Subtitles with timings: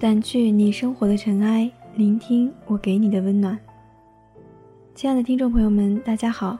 [0.00, 3.58] 掸去你生活的尘埃，聆听我给你的温暖。
[4.94, 6.56] 亲爱的听众朋友们，大家好，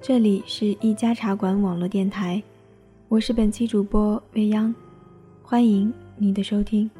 [0.00, 2.42] 这里是一家茶馆网络电台，
[3.08, 4.74] 我是本期主播未央，
[5.42, 6.90] 欢迎你的收听。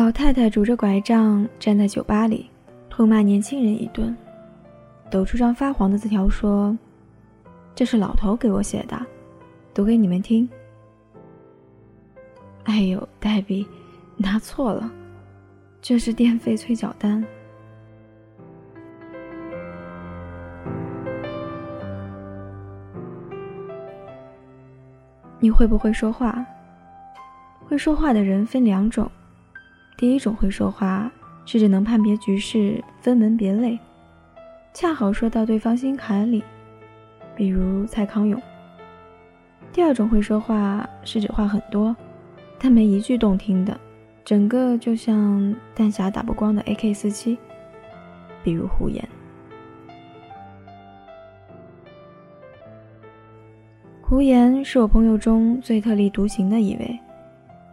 [0.00, 2.48] 老太太拄着拐杖站在酒吧里，
[2.88, 4.16] 痛骂年轻人一顿，
[5.10, 6.74] 抖出张发黄的字条说
[7.76, 8.98] ：“这是老头给我写的，
[9.74, 10.48] 读给你们听。”
[12.64, 13.66] 哎呦，黛比，
[14.16, 14.90] 拿错了，
[15.82, 17.22] 这是电费催缴单。
[25.38, 26.42] 你会不会说话？
[27.68, 29.06] 会说话的人分两种。
[30.00, 31.12] 第一种会说话，
[31.44, 33.78] 是指能判别局势、分门别类，
[34.72, 36.42] 恰好说到对方心坎里，
[37.36, 38.40] 比如蔡康永。
[39.70, 41.94] 第二种会说话，是指话很多，
[42.58, 43.78] 但没一句动听的，
[44.24, 47.36] 整个就像弹匣打不光的 AK 四七，
[48.42, 49.06] 比如胡言。
[54.00, 56.98] 胡言是我朋友中最特立独行的一位，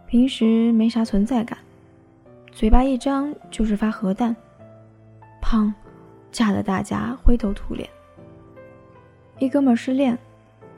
[0.06, 1.56] 平时没啥存在感。
[2.58, 4.34] 嘴巴一张就是发核弹，
[5.40, 5.72] 砰，
[6.32, 7.88] 炸得大家灰头土脸。
[9.38, 10.18] 一哥们失恋，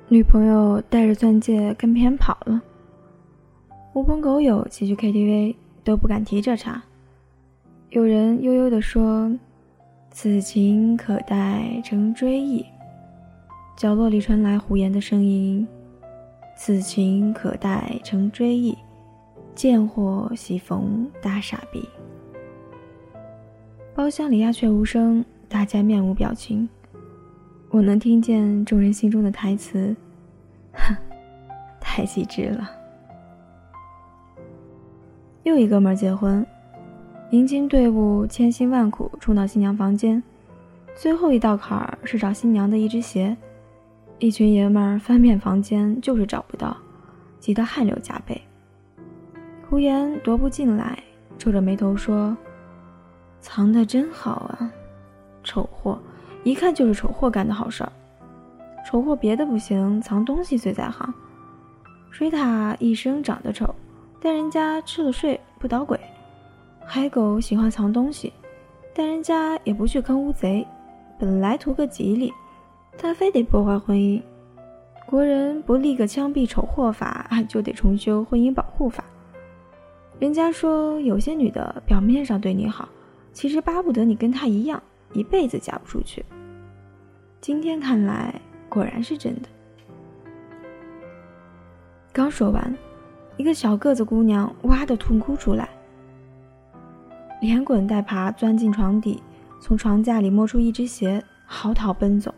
[0.07, 2.61] 女朋友带着钻戒跟别人跑了。
[3.95, 6.83] 狐朋狗友齐去 KTV 都不敢提这茬。
[7.89, 9.35] 有人悠悠地说
[10.13, 12.63] ：“此情可待成追忆。”
[13.75, 15.67] 角落里传来胡言的声音
[16.55, 18.77] ：“此情可待成追忆。”
[19.55, 21.89] 贱货喜逢大傻逼。
[23.95, 26.69] 包厢里鸦雀无声，大家面无表情。
[27.69, 29.95] 我能听见众人心中的台词
[30.73, 30.95] ：“哼，
[31.81, 32.71] 太机智了。”
[35.45, 36.47] 又一哥们结婚，
[37.31, 40.23] 迎亲队伍千辛万苦冲到新娘房间，
[40.95, 43.37] 最后一道坎儿是找新娘的一只鞋。
[44.19, 46.77] 一群爷们儿翻遍房间就是找不到，
[47.39, 48.41] 急得汗流浃背。
[49.71, 50.99] 胡言踱步进来，
[51.39, 52.37] 皱着眉头说
[53.41, 54.69] ：“藏的真好啊，
[55.45, 55.97] 丑货，
[56.43, 57.93] 一看就是丑货干的好事儿。
[58.85, 61.15] 丑货别的不行，藏东西最在行。
[62.11, 63.73] 水獭一生长得丑，
[64.21, 65.97] 但人家吃了睡不捣鬼；
[66.85, 68.33] 海狗喜欢藏东西，
[68.93, 70.67] 但人家也不去坑乌贼。
[71.17, 72.33] 本来图个吉利，
[72.99, 74.21] 他非得破坏婚姻。
[75.07, 79.05] 国人不立个枪毙丑货法，就得重修婚姻保护法。”
[80.21, 82.87] 人家说有些女的表面上对你好，
[83.33, 84.81] 其实巴不得你跟她一样，
[85.15, 86.23] 一辈子嫁不出去。
[87.41, 88.39] 今天看来
[88.69, 89.49] 果然是真的。
[92.13, 92.77] 刚说完，
[93.39, 95.71] 一个小个子姑娘哇的痛哭出来，
[97.41, 99.23] 连滚带爬钻进床底，
[99.59, 102.35] 从床架里摸出一只鞋，嚎啕奔走。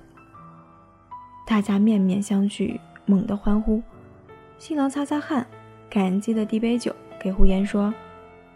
[1.45, 3.83] 大家面面相觑，猛地欢呼。
[4.57, 5.45] 新郎擦擦汗，
[5.91, 6.95] 感激的递杯酒。
[7.23, 7.95] 给胡言说：“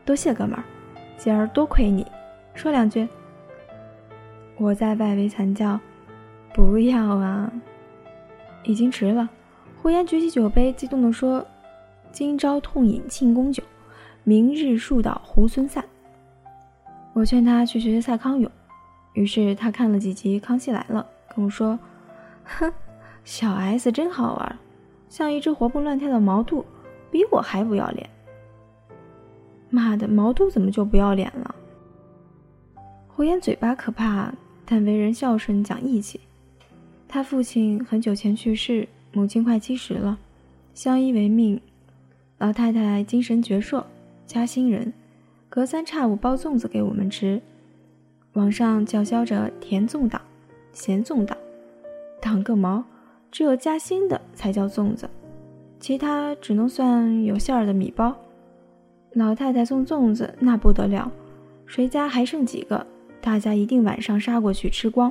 [0.04, 0.64] 多谢哥们儿，
[1.16, 2.04] 今儿多亏你，
[2.52, 3.08] 说两句。”
[4.58, 5.78] 我在外围惨叫
[6.52, 7.52] ：“不要啊！”
[8.64, 9.28] 已经迟了。
[9.80, 11.46] 胡言举起酒杯，激动地说
[12.10, 13.62] ：“今朝痛饮庆功酒，
[14.24, 15.84] 明日树倒猢狲散。”
[17.14, 18.50] 我劝他去学学蔡康永，
[19.12, 21.78] 于是他看了几集《康熙来了》，跟我说
[22.42, 22.72] ：“哼，
[23.22, 24.58] 小 S 真好玩，
[25.08, 26.64] 像一只活蹦乱跳的毛肚，
[27.12, 28.10] 比我还不要脸。”
[29.70, 31.54] 妈的，毛肚怎么就不要脸了？
[33.08, 34.32] 胡言嘴巴可怕，
[34.64, 36.20] 但为人孝顺讲义气。
[37.08, 40.18] 他父亲很久前去世，母亲快七十了，
[40.74, 41.60] 相依为命。
[42.38, 43.82] 老太太精神矍铄，
[44.26, 44.92] 嘉兴人，
[45.48, 47.40] 隔三差五包粽子给我们吃。
[48.34, 50.20] 网上叫嚣着甜粽党、
[50.72, 51.36] 咸粽党，
[52.20, 52.84] 党个毛！
[53.30, 55.08] 只有嘉兴的才叫粽子，
[55.80, 58.14] 其他只能算有馅儿的米包。
[59.16, 61.10] 老太太送粽子，那不得了，
[61.64, 62.86] 谁家还剩几个，
[63.18, 65.10] 大家一定晚上杀过去吃光。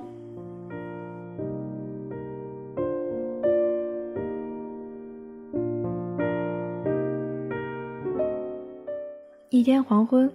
[9.50, 10.32] 一天黄昏，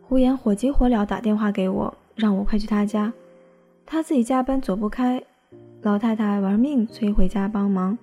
[0.00, 3.12] 胡言火急火燎打电话给我，让我快去他家，
[3.86, 5.22] 他自己加班走不开，
[5.82, 7.96] 老太太玩命催回家帮忙。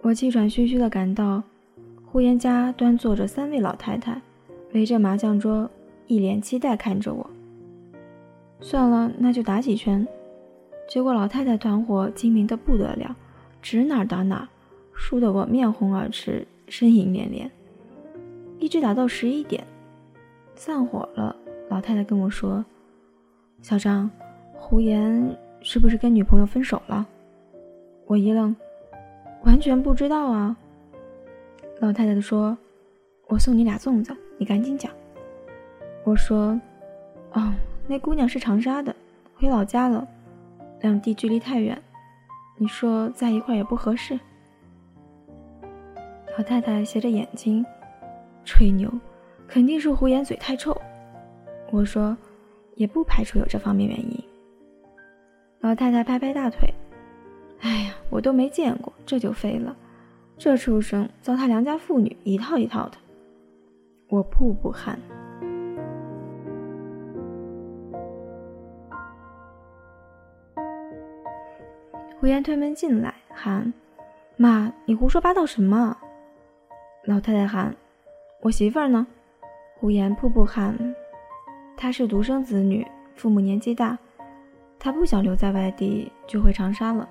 [0.00, 1.44] 我气喘吁吁地赶到，
[2.12, 4.20] 胡言家端坐着三位老太太，
[4.74, 5.70] 围着麻将桌，
[6.06, 7.30] 一脸期待看着我。
[8.60, 10.06] 算了，那就打几圈。
[10.86, 13.16] 结果老太太团伙精明的不得了，
[13.62, 14.46] 指哪打哪，
[14.92, 17.50] 输得我面红耳赤，呻吟连连。
[18.58, 19.64] 一直打到十一点，
[20.54, 21.34] 散伙了。
[21.70, 22.62] 老太太跟我说
[23.62, 24.10] ：“小张，
[24.52, 27.06] 胡言是不是跟女朋友分手了？”
[28.04, 28.54] 我一愣，
[29.44, 30.54] 完全不知道啊。
[31.82, 32.56] 老太太说
[33.26, 34.92] ：“我送你俩粽子，你赶紧讲。”
[36.06, 36.58] 我说
[37.34, 37.52] ：“哦。”
[37.88, 38.94] 那姑娘是长沙的，
[39.34, 40.06] 回老家了，
[40.80, 41.76] 两地距离太远，
[42.56, 44.16] 你说在一块也不合适。
[46.38, 47.66] 老太太斜着眼睛，
[48.44, 48.88] 吹牛，
[49.48, 50.80] 肯定是胡言嘴太臭。
[51.72, 52.16] 我说，
[52.76, 54.24] 也不排除有这方面原因。
[55.58, 56.72] 老太太拍拍大腿，
[57.58, 59.76] 哎呀，我都没见过，这就废了。
[60.38, 62.96] 这畜生糟蹋良家妇女，一套一套的。
[64.08, 64.98] 我步步汗。
[72.18, 73.72] 胡言推门进来，喊
[74.36, 75.96] ：“妈，你胡说八道什么？”
[77.04, 77.74] 老太太喊
[78.42, 79.06] ：“我媳妇儿呢？”
[79.78, 80.94] 胡言瀑布喊
[81.76, 82.86] ：“她是独生子女，
[83.16, 83.98] 父母年纪大，
[84.78, 87.08] 她不想留在外地，就回长沙了。”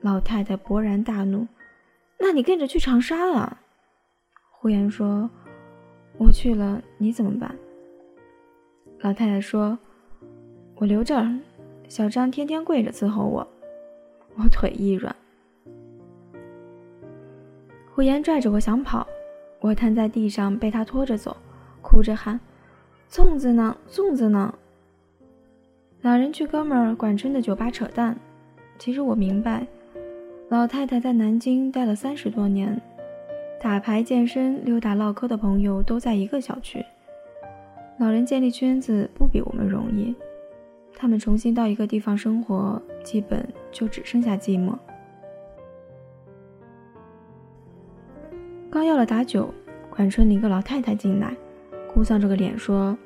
[0.00, 1.46] 老太太勃然大怒
[2.18, 3.60] ：“那你跟着去长沙啊？”
[4.50, 5.30] 胡言说
[6.18, 7.56] ：“我去了，你怎么办？”
[9.00, 9.78] 老太太说
[10.76, 11.38] ：“我留这儿，
[11.88, 13.46] 小张天天跪着伺候我。”
[14.38, 15.16] 我腿一软，
[17.94, 19.06] 胡言拽着我想跑，
[19.60, 21.34] 我瘫在地上被他拖着走，
[21.80, 22.38] 哭着喊
[23.10, 23.74] ：“粽子呢？
[23.88, 24.54] 粽子呢？”
[26.02, 28.14] 老人去哥们儿管春的酒吧扯淡。
[28.78, 29.66] 其实我明白，
[30.48, 32.80] 老太太在南京待了三十多年，
[33.60, 36.84] 打牌、健身、溜达、唠嗑的朋友都在一个小区。
[37.98, 40.14] 老人建立圈子不比我们容易。
[40.96, 44.72] 他们重新到一个地方生活，基本就只剩下寂寞。
[48.70, 49.52] 刚要了打酒，
[49.90, 51.36] 管春领个老太太进来，
[51.92, 52.96] 哭丧着个脸说：“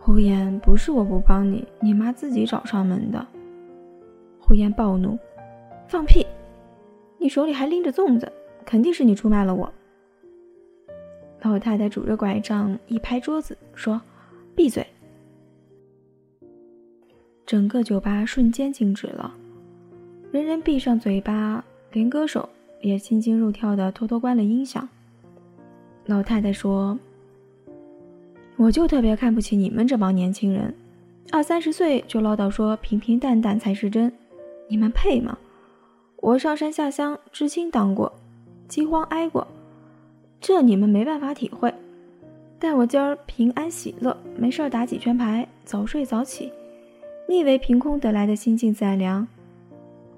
[0.00, 3.26] 胡言，不是我不帮你，你妈自己找上门的。”
[4.40, 5.18] 胡言暴怒
[5.86, 6.26] ：“放屁！
[7.24, 8.30] 你手里还拎着粽子，
[8.66, 9.72] 肯定是你出卖了我。”
[11.40, 13.98] 老太太拄着拐杖一拍桌子说
[14.54, 14.86] ：“闭嘴！”
[17.46, 19.34] 整个酒吧瞬间静止了，
[20.32, 22.46] 人人闭上嘴巴，连歌手
[22.82, 24.86] 也心惊肉跳的偷偷关了音响。
[26.04, 26.98] 老太太说
[28.56, 30.74] ：“我就特别看不起你们这帮年轻人，
[31.32, 34.12] 二三十岁就唠叨说平平淡淡才是真，
[34.68, 35.38] 你们配吗？
[36.24, 38.10] 我上山下乡，知青当过，
[38.66, 39.46] 饥荒挨过，
[40.40, 41.70] 这你们没办法体会。
[42.58, 46.50] 但我今儿平安喜乐，没事打几圈牌，早睡早起。”
[47.28, 49.28] 你以为凭空得来的心静自然凉？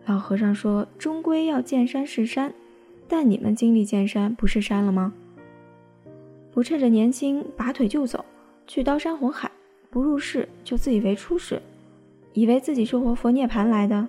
[0.04, 2.54] 老和尚说：“终归要见山是山，
[3.08, 5.12] 但你们经历见山不是山了吗？
[6.52, 8.24] 不趁着年轻拔腿就走，
[8.68, 9.50] 去刀山火海，
[9.90, 11.60] 不入世就自以为出世，
[12.32, 14.06] 以为自己是活佛涅盘来的。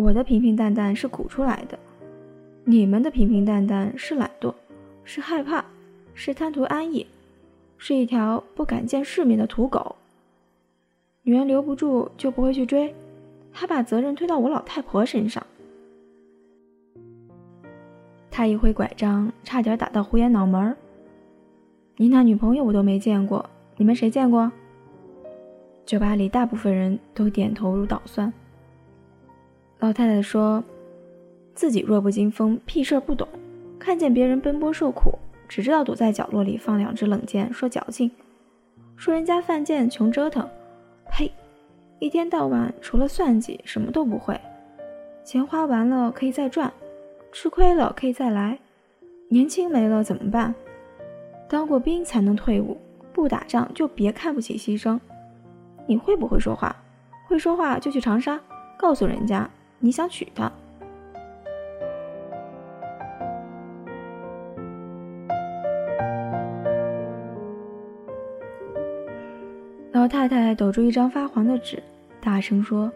[0.00, 1.78] 我的平平淡淡是苦出来的，
[2.64, 4.54] 你们的平平淡淡是懒惰，
[5.04, 5.62] 是害怕，
[6.14, 7.06] 是贪图安逸，
[7.76, 9.94] 是一条不敢见世面的土狗。”
[11.22, 12.94] 女人留不住就不会去追，
[13.52, 15.46] 还把责任推到我老太婆身上。
[18.30, 20.74] 他一挥拐杖，差点打到胡言脑门儿。
[21.98, 23.44] 你那女朋友我都没见过，
[23.76, 24.50] 你们谁见过？
[25.84, 28.32] 酒吧里大部分人都点头如捣蒜。
[29.80, 30.62] 老太太说
[31.56, 33.26] ：“自己弱不禁风，屁事儿不懂，
[33.78, 35.18] 看见别人奔波受苦，
[35.48, 38.10] 只知道躲在角落里放两只冷箭，说矫情，
[38.94, 40.46] 说人家犯贱穷折腾。”
[41.10, 41.32] 呸！
[41.98, 44.38] 一天到晚除了算计什么都不会，
[45.24, 46.70] 钱花完了可以再赚，
[47.32, 48.58] 吃亏了可以再来，
[49.28, 50.54] 年轻没了怎么办？
[51.48, 52.76] 当过兵才能退伍，
[53.14, 55.00] 不打仗就别看不起牺牲。
[55.86, 56.76] 你会不会说话？
[57.26, 58.38] 会说话就去长沙，
[58.78, 59.48] 告诉人家
[59.80, 60.52] 你想娶她。
[69.92, 71.82] 老太太抖出一张发黄的纸，
[72.20, 72.90] 大声说：“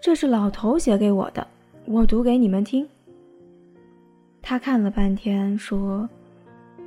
[0.00, 1.46] 这是老头写给我的，
[1.84, 2.88] 我读给你们听。”
[4.42, 6.08] 他看了半天，说：“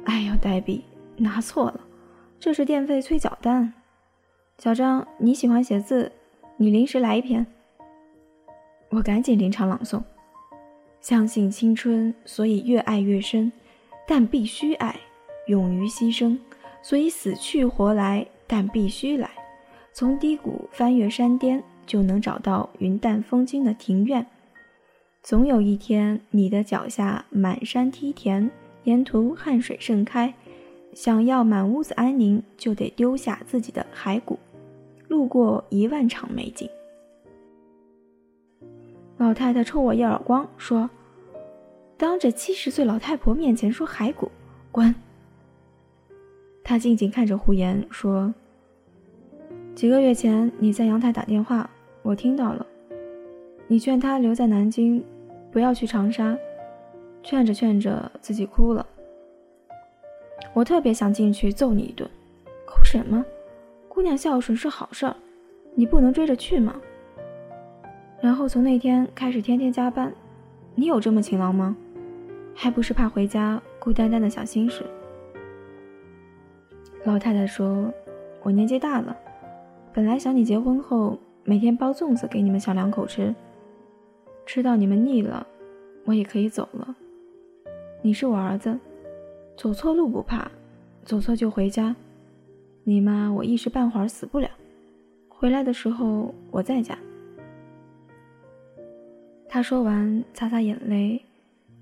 [0.03, 0.83] 哎呦，黛比
[1.15, 1.79] 拿错了，
[2.39, 3.73] 这是电费催缴单。
[4.57, 6.11] 小张，你喜欢写字，
[6.57, 7.45] 你临时来一篇。”
[8.91, 10.03] 我赶紧临场朗诵：
[10.99, 13.49] 相信青春，所以越爱越深，
[14.05, 14.93] 但必须爱；
[15.47, 16.37] 勇于牺牲，
[16.83, 19.31] 所以死去活来，但必须来。
[19.93, 24.25] 从低谷翻越山巅，就能找到云淡风轻的庭院。
[25.23, 28.51] 总有一天，你的脚下满山梯田，
[28.83, 30.33] 沿途汗水盛开。
[30.93, 34.37] 想要满屋子安宁，就得丢下自己的骸骨，
[35.07, 36.69] 路过一万场美景。
[39.21, 40.89] 老太太抽我一耳光，说
[41.95, 44.31] ：“当着七十岁老太婆面前说骸骨，
[44.71, 44.95] 滚！”
[46.65, 48.33] 她静静看着胡言，说
[49.75, 51.69] ：“几个月前你在阳台打电话，
[52.01, 52.65] 我听到了。
[53.67, 55.05] 你劝他留在南京，
[55.51, 56.35] 不要去长沙，
[57.21, 58.83] 劝着劝着自己哭了。
[60.51, 62.09] 我特别想进去揍你一顿。
[62.65, 63.23] 哭什么？
[63.87, 65.15] 姑娘孝顺是好事儿，
[65.75, 66.81] 你不能追着去吗？”
[68.21, 70.13] 然后从那天开始天天加班，
[70.75, 71.75] 你有这么勤劳吗？
[72.53, 74.85] 还不是怕回家孤单单的想心事。
[77.03, 77.91] 老太太说
[78.43, 79.17] ：“我年纪大了，
[79.91, 83.33] 本来想你结婚后每天包粽子给你们小两口吃，
[84.45, 85.47] 吃到你们腻了，
[86.05, 86.95] 我也可以走了。
[88.03, 88.77] 你是我儿子，
[89.57, 90.51] 走错路不怕，
[91.03, 91.95] 走错就回家。
[92.83, 94.47] 你妈我一时半会儿死不了，
[95.27, 96.95] 回来的时候我在家。”
[99.53, 101.21] 他说完，擦擦眼泪，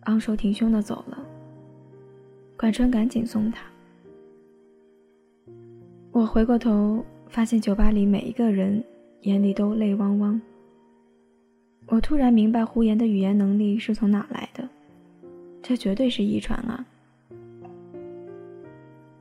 [0.05, 1.23] 昂首挺胸的走了。
[2.57, 3.63] 管春赶紧送他。
[6.11, 8.83] 我回过头，发现酒吧里每一个人
[9.21, 10.41] 眼里都泪汪汪。
[11.85, 14.67] 我突然明白胡言的语言能力是从哪来的，
[15.61, 16.83] 这绝对是遗传啊！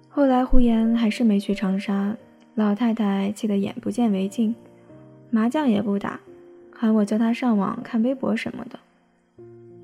[0.09, 2.17] 后来胡言还是没去长沙，
[2.55, 4.55] 老太太气得眼不见为净，
[5.29, 6.19] 麻将也不打。
[6.81, 8.79] 喊我叫他上网看微博什么的，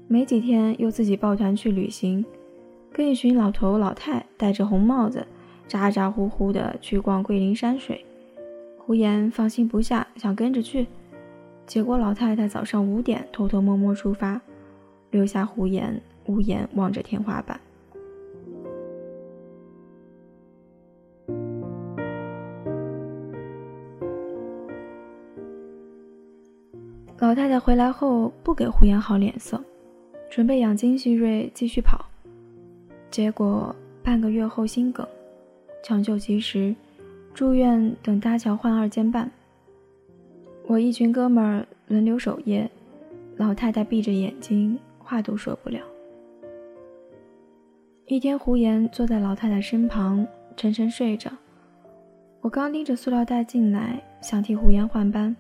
[0.07, 2.25] 没几天又自己抱团去旅行，
[2.93, 5.27] 跟一群老头老太戴着红帽子，
[5.67, 8.05] 咋咋呼呼的去逛桂林山水。
[8.79, 10.87] 胡言放心不下，想跟着去，
[11.67, 14.41] 结果老太太早上五点偷偷摸摸出发，
[15.11, 17.59] 留下胡言无言望着天花板。
[27.35, 29.61] 老太太回来后不给胡言好脸色，
[30.31, 32.05] 准备养精蓄锐继续跑。
[33.11, 33.75] 结果
[34.05, 35.05] 半个月后心梗，
[35.83, 36.73] 抢救及时，
[37.35, 39.29] 住院等搭桥换二尖瓣。
[40.69, 42.71] 我一群哥们儿轮流守夜，
[43.37, 45.81] 老太太闭着眼睛，话都说不了。
[48.07, 50.25] 一天，胡言坐在老太太身旁，
[50.57, 51.33] 沉沉睡着。
[52.43, 55.35] 我刚拎着塑料袋进来，想替胡言换班。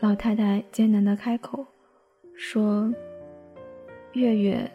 [0.00, 1.66] 老太太艰难的开口
[2.36, 2.92] 说
[4.14, 4.70] ：“月月，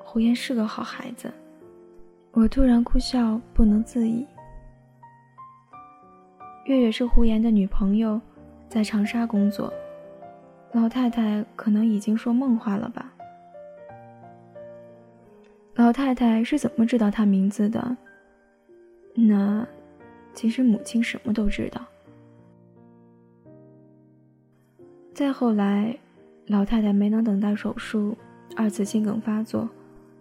[0.00, 1.32] 胡言是个好孩子。”
[2.34, 4.26] 我突然哭笑不能自已。
[6.64, 8.20] 月月是胡言的女朋友，
[8.68, 9.72] 在长沙工作。
[10.72, 13.14] 老太太可能已经说梦话了吧？
[15.76, 17.96] 老太太是怎么知道他名字的？
[19.14, 19.64] 那，
[20.34, 21.80] 其实母亲什么都知道。
[25.16, 25.96] 再后来，
[26.46, 28.14] 老太太没能等待手术，
[28.54, 29.66] 二次心梗发作，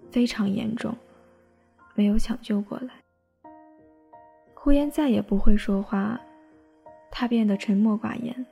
[0.10, 0.96] 非常严重，
[1.96, 2.94] 没有抢救过来。
[4.54, 6.18] 胡言再也不会说话，
[7.12, 8.46] 他变得沉默寡言。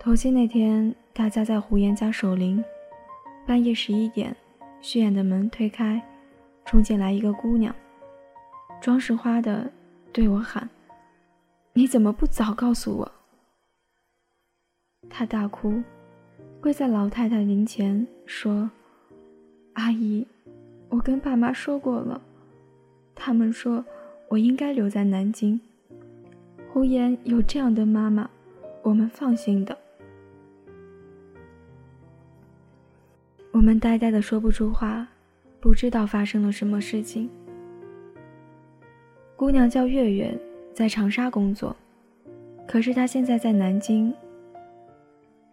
[0.00, 2.64] 头七那天，大家在胡言家守灵，
[3.46, 4.36] 半夜十一点，
[4.80, 6.02] 虚掩的门推开，
[6.64, 7.72] 冲进来一个姑娘，
[8.80, 9.70] 装饰花的
[10.12, 10.68] 对我喊
[11.72, 13.08] ：“你怎么不早告诉我？”
[15.08, 15.82] 他大哭，
[16.60, 18.70] 跪在老太太灵前说
[19.74, 20.26] ：“阿姨，
[20.88, 22.20] 我跟爸妈说过了，
[23.14, 23.84] 他们说
[24.28, 25.60] 我应该留在南京。
[26.70, 28.28] 胡言有这样的妈妈，
[28.82, 29.76] 我们放心的。”
[33.52, 35.08] 我们呆呆的说不出话，
[35.60, 37.30] 不知道发生了什么事情。
[39.34, 40.38] 姑娘叫月月，
[40.74, 41.74] 在长沙工作，
[42.68, 44.12] 可是她现在在南京。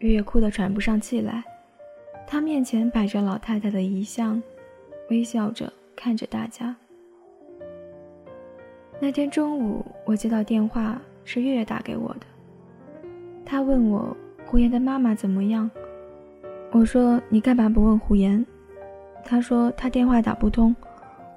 [0.03, 1.41] 月月哭得喘不上气来，
[2.27, 4.43] 她面前摆着老太太的遗像，
[5.09, 6.75] 微笑着看着大家。
[8.99, 12.25] 那天中午，我接到电话，是月月打给我的。
[13.45, 14.13] 她问我
[14.45, 15.71] 胡言的妈妈怎么样，
[16.71, 18.45] 我说你干嘛不问胡言？
[19.23, 20.75] 她说他电话打不通，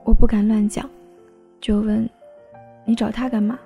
[0.03, 0.91] 我不敢乱讲，
[1.61, 2.11] 就问
[2.85, 3.57] 你找他干嘛？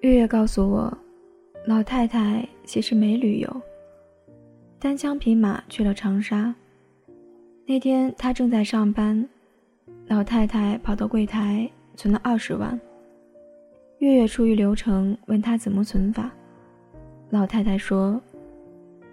[0.00, 0.96] 月月告诉我。
[1.66, 3.62] 老太太其实没旅游，
[4.78, 6.54] 单枪匹马去了长沙。
[7.66, 9.28] 那天她正在上班，
[10.06, 12.78] 老太太跑到柜台存了二十万。
[13.98, 16.30] 月月出于流程问她怎么存法，
[17.30, 18.20] 老太太说：“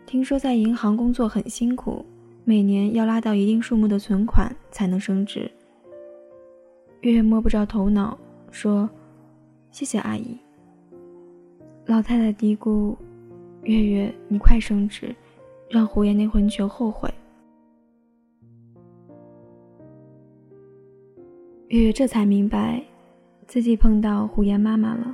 [0.05, 2.05] 听说在银行工作很辛苦，
[2.45, 5.49] 每年要拉到一定数目的存款才能升职。”
[7.01, 8.15] 月月摸不着头脑，
[8.51, 8.87] 说
[9.71, 10.37] ：“谢谢阿姨。”
[11.85, 12.95] 老太太嘀咕
[13.63, 15.13] ：“月月，你快升职，
[15.69, 17.13] 让胡言那混球后悔。”
[21.67, 22.81] 月月这才明白，
[23.47, 25.13] 自己碰到胡言妈妈了。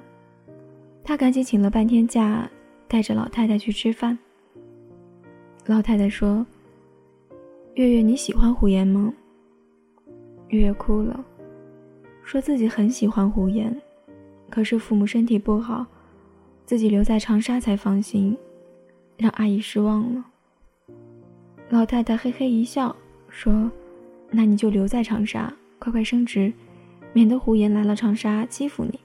[1.04, 2.48] 她赶紧请了半天假，
[2.88, 4.18] 带着老太太去吃饭。
[5.66, 6.46] 老太太说
[7.74, 9.12] ：“月月，你喜欢胡言吗？”
[10.50, 11.26] 月月哭了，
[12.24, 13.76] 说自己很喜欢胡言，
[14.52, 15.84] 可是父母身体不好。
[16.70, 18.38] 自己留在长沙才放心，
[19.18, 20.24] 让阿姨失望了。
[21.70, 22.96] 老太太嘿嘿一笑，
[23.28, 23.72] 说
[24.30, 26.54] ：“那你就留在长沙，快快升职，
[27.12, 29.00] 免得胡言来了长沙欺负你。”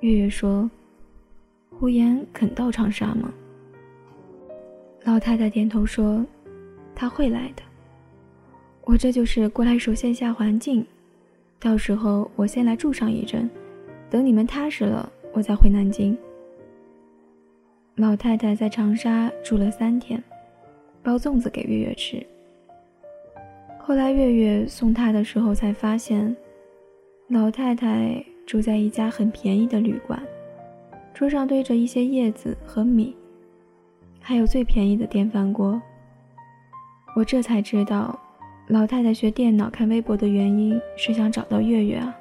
[0.00, 0.70] 月月说
[1.78, 3.30] ：“胡言肯到长沙吗？”
[5.04, 6.24] 老太太点头说
[6.96, 7.62] ：“他会来的。
[8.80, 10.86] 我这就是过来熟悉一下环境，
[11.60, 13.50] 到时候我先来住上一阵，
[14.08, 16.16] 等你们踏实了，我再回南京。”
[17.96, 20.22] 老太太在长沙住了三天，
[21.02, 22.24] 包粽子给月月吃。
[23.78, 26.36] 后来月月送她的时候，才发现，
[27.28, 30.22] 老太太住在一家很便宜的旅馆，
[31.14, 33.16] 桌上堆着一些叶子和米，
[34.20, 35.80] 还有最便宜的电饭锅。
[37.14, 38.20] 我这才知道，
[38.68, 42.14] 老太太学电脑看微博的原因是想找到月月啊！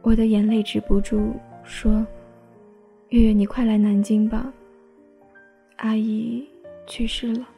[0.00, 1.32] 我的眼泪止不住，
[1.64, 2.06] 说。
[3.10, 4.52] 月月，你快来南京吧。
[5.78, 6.48] 阿姨
[6.86, 7.48] 去世了。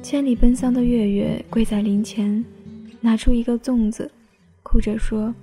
[0.00, 2.44] 千里奔丧的月月跪在灵前，
[3.00, 4.08] 拿出一个粽子，
[4.62, 5.34] 哭着说：“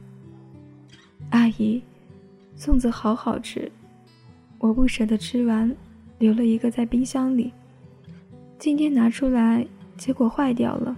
[1.32, 1.84] 阿姨，
[2.58, 3.70] 粽子好好吃，
[4.58, 5.76] 我不舍得吃完，
[6.18, 7.52] 留了一个在冰箱里。”
[8.58, 9.66] 今天拿出来，
[9.98, 10.96] 结果坏掉了。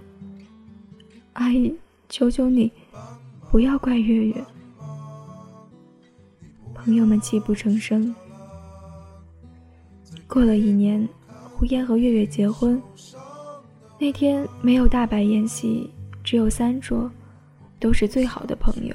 [1.34, 1.74] 阿姨，
[2.08, 2.70] 求求你，
[3.50, 4.44] 不要怪月月。
[6.74, 8.14] 朋友们泣不成声。
[10.26, 11.06] 过了一年，
[11.54, 12.80] 胡烟和月月结婚。
[13.98, 15.90] 那天没有大摆宴席，
[16.22, 17.10] 只有三桌，
[17.80, 18.94] 都是最好的朋友。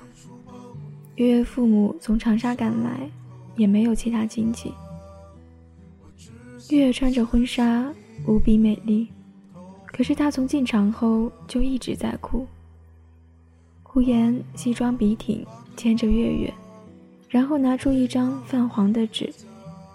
[1.16, 3.10] 月月父母从长沙赶来，
[3.56, 4.74] 也没有其他亲戚。
[6.70, 7.94] 月月穿着婚纱。
[8.26, 9.08] 无比美丽，
[9.86, 12.48] 可是他从进场后就一直在哭。
[13.82, 15.46] 胡言西装笔挺，
[15.78, 16.54] 牵着月月，
[17.30, 19.32] 然后拿出一张泛黄的纸，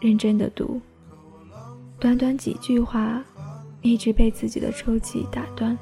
[0.01, 0.81] 认真的读。
[1.99, 3.25] 短短几句话，
[3.83, 5.77] 一直被自己的抽泣打断。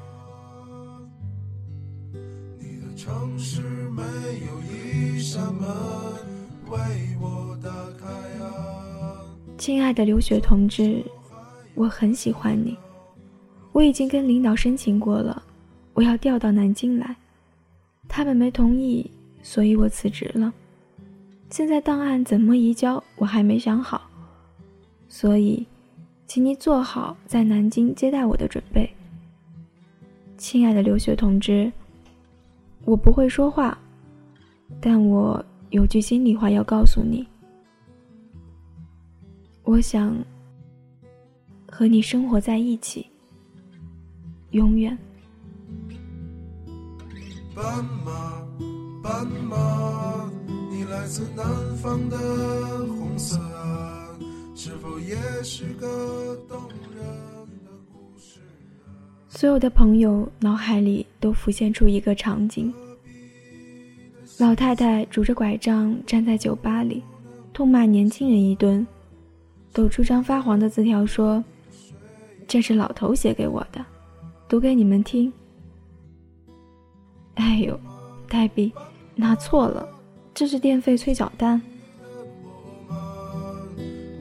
[9.57, 11.03] 亲爱的刘雪同志。
[11.77, 12.75] 我很喜欢你，
[13.71, 15.43] 我已经跟领导申请过了，
[15.93, 17.15] 我要调到南京来，
[18.07, 19.11] 他们没同意，
[19.43, 20.51] 所以我辞职了。
[21.51, 24.09] 现在档案怎么移交，我还没想好，
[25.07, 25.67] 所以，
[26.25, 28.91] 请你做好在南京接待我的准备。
[30.35, 31.71] 亲爱的刘雪同志，
[32.85, 33.77] 我不会说话，
[34.81, 37.27] 但我有句心里话要告诉你，
[39.61, 40.17] 我想。
[41.77, 43.05] 和你生活在一起，
[44.49, 44.97] 永远。
[47.53, 48.43] 斑马，
[49.03, 50.27] 斑马，
[50.71, 52.17] 你来自南方的
[52.87, 56.59] 红色岸，是否也是个动
[56.95, 57.05] 人
[57.63, 58.39] 的故事？
[59.29, 62.73] 所有的朋友脑海里都浮现出一个场景：
[64.39, 67.03] 老太太拄着拐杖站在酒吧里，
[67.53, 68.83] 痛骂年轻人一顿，
[69.71, 71.43] 抖出张发黄的字条说。
[72.47, 73.85] 这是老头写给我的，
[74.47, 75.31] 读给你们听。
[77.35, 77.77] 哎呦，
[78.29, 78.71] 黛比，
[79.15, 79.87] 拿错了，
[80.33, 81.61] 这是电费催缴单。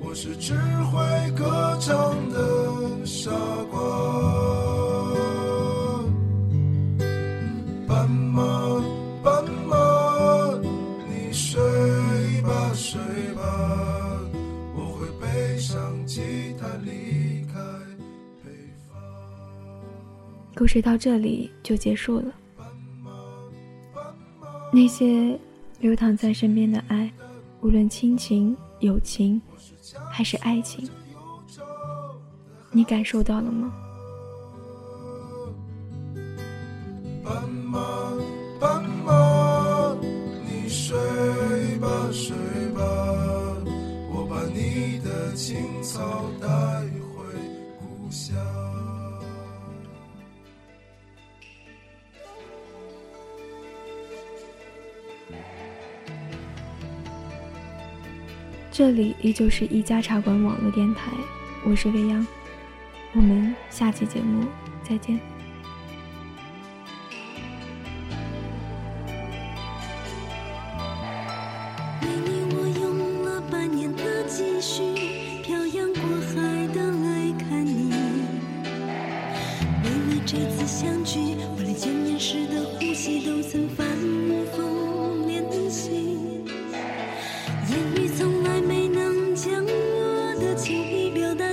[0.02, 3.30] 我是只会歌唱的傻
[3.70, 4.65] 瓜。
[20.56, 22.32] 故事到这里就结束了。
[24.72, 25.38] 那些
[25.80, 27.12] 流淌在身边的爱，
[27.60, 29.40] 无论亲情、友情，
[30.10, 30.88] 还是爱情，
[32.72, 33.70] 你感受到了吗？
[58.76, 61.10] 这里依旧是一家茶馆网络电台，
[61.64, 62.26] 我是未央，
[63.14, 64.44] 我们下期节目
[64.82, 65.18] 再见。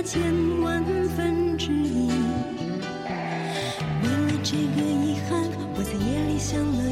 [0.04, 0.20] 千
[0.60, 0.84] 万
[1.16, 2.10] 分之一。
[4.02, 5.42] 为了这个遗憾
[5.74, 6.83] 我在夜里想了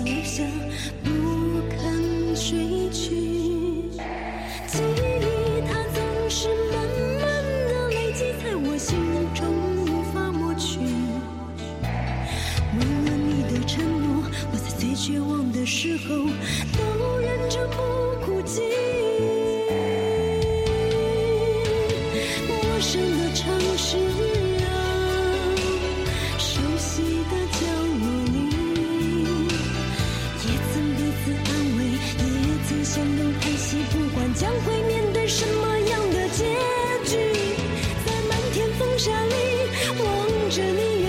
[40.53, 41.02] 着你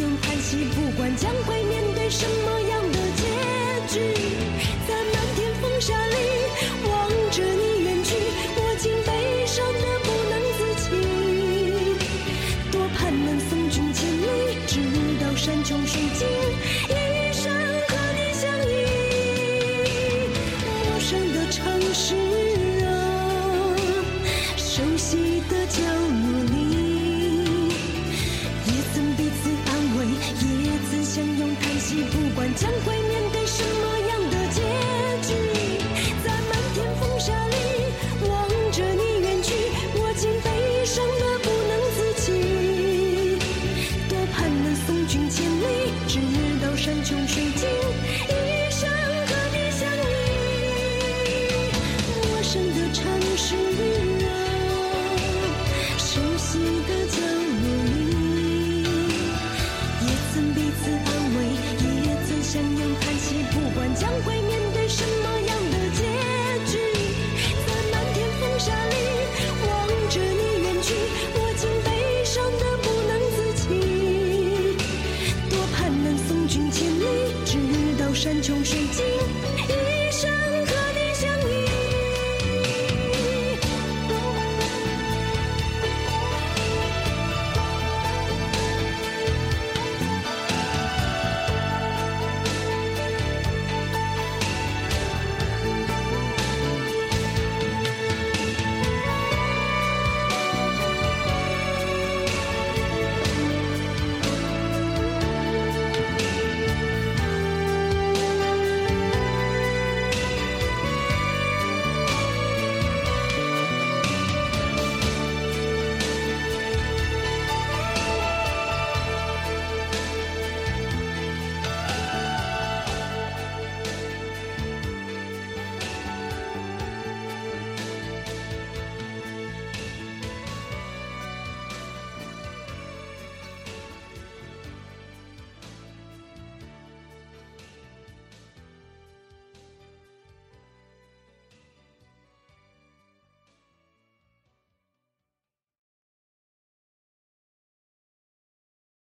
[0.00, 2.67] 用叹息，不管将会面对什么。